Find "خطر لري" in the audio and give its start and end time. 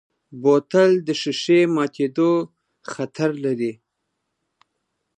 2.91-3.73